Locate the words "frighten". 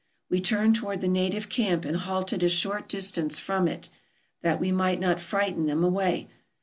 5.19-5.67